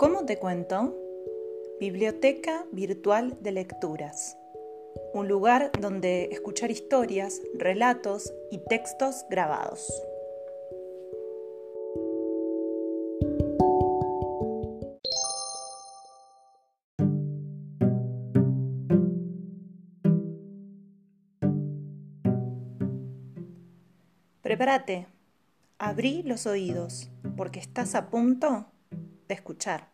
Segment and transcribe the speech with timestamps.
[0.00, 0.96] ¿Cómo te cuento?
[1.78, 4.38] Biblioteca Virtual de Lecturas.
[5.12, 9.92] Un lugar donde escuchar historias, relatos y textos grabados.
[24.40, 25.08] Prepárate,
[25.76, 28.64] abrí los oídos, porque estás a punto
[29.28, 29.89] de escuchar.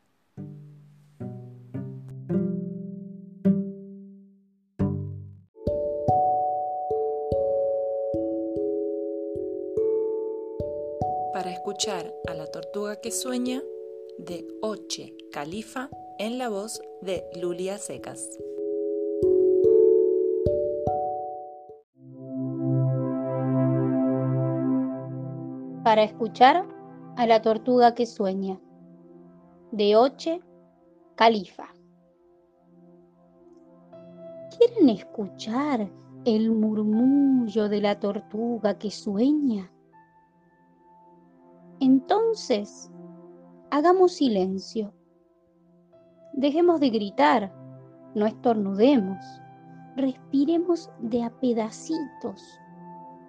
[11.36, 13.62] Para escuchar a la tortuga que sueña
[14.16, 18.26] de Oche Califa en la voz de Lulia Secas.
[25.84, 26.66] para escuchar
[27.16, 28.58] a la tortuga que sueña.
[29.72, 30.40] De Oche
[31.16, 31.68] Califa.
[34.56, 35.86] ¿Quieren escuchar
[36.24, 39.70] el murmullo de la tortuga que sueña?
[41.80, 42.90] Entonces,
[43.70, 44.92] hagamos silencio.
[46.32, 47.52] Dejemos de gritar,
[48.14, 49.24] no estornudemos,
[49.96, 52.42] respiremos de a pedacitos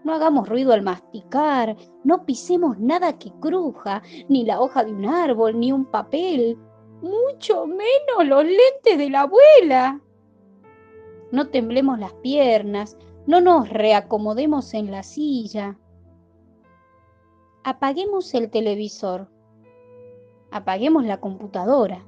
[0.07, 1.75] no hagamos ruido al masticar,
[2.05, 6.57] no pisemos nada que cruja, ni la hoja de un árbol, ni un papel,
[7.01, 9.99] mucho menos los lentes de la abuela.
[11.33, 15.77] No temblemos las piernas, no nos reacomodemos en la silla.
[17.69, 19.27] Apaguemos el televisor,
[20.51, 22.01] apaguemos la computadora,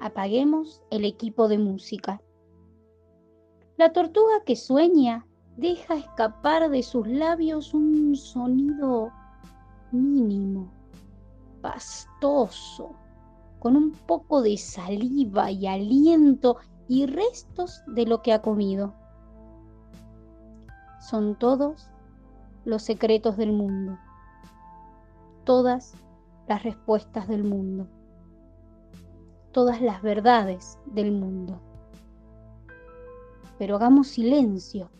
[0.00, 2.22] apaguemos el equipo de música.
[3.76, 5.26] La tortuga que sueña
[5.58, 9.12] deja escapar de sus labios un sonido
[9.90, 10.72] mínimo,
[11.60, 12.92] pastoso,
[13.58, 16.56] con un poco de saliva y aliento
[16.88, 18.94] y restos de lo que ha comido.
[20.98, 21.90] Son todos
[22.64, 23.98] los secretos del mundo,
[25.44, 25.94] todas
[26.48, 27.88] las respuestas del mundo,
[29.52, 31.60] todas las verdades del mundo.
[33.58, 34.90] Pero hagamos silencio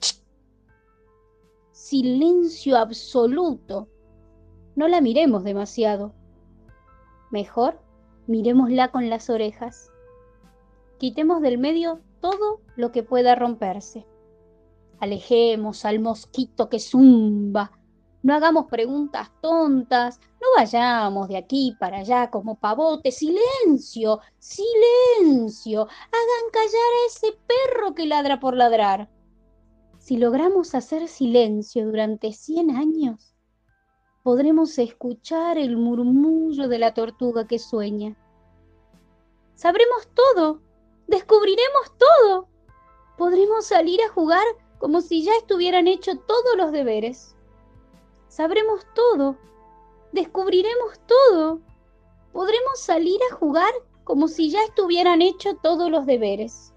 [1.82, 3.88] silencio absoluto.
[4.76, 6.14] No la miremos demasiado.
[7.30, 7.80] Mejor
[8.26, 9.90] miremosla con las orejas.
[10.98, 14.06] Quitemos del medio todo lo que pueda romperse.
[15.00, 17.72] Alejemos al mosquito que zumba.
[18.22, 20.20] No hagamos preguntas tontas.
[20.56, 23.10] Vayamos de aquí para allá como pavote.
[23.10, 25.82] Silencio, silencio.
[25.82, 29.08] Hagan callar a ese perro que ladra por ladrar
[30.02, 33.36] si logramos hacer silencio durante 100 años,
[34.24, 38.16] podremos escuchar el murmullo de la tortuga que sueña.
[39.54, 40.60] Sabremos todo,
[41.06, 42.48] descubriremos todo.
[43.16, 44.44] Podremos salir a jugar
[44.80, 47.36] como si ya estuvieran hechos todos los deberes.
[48.26, 49.38] Sabremos todo,
[50.12, 51.60] descubriremos todo.
[52.32, 53.72] Podremos salir a jugar
[54.04, 56.72] como si ya estuvieran hechos todos los deberes.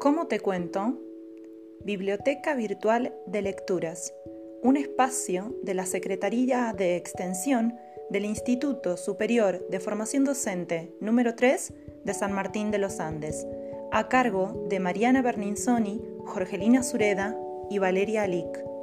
[0.00, 0.94] ¿Cómo te cuento?
[1.80, 4.14] Biblioteca Virtual de Lecturas,
[4.62, 7.76] un espacio de la Secretaría de Extensión
[8.10, 11.72] del Instituto Superior de Formación Docente número 3
[12.04, 13.46] de San Martín de los Andes,
[13.92, 17.36] a cargo de Mariana Berninzoni, Jorgelina Sureda
[17.70, 18.77] y Valeria Alic.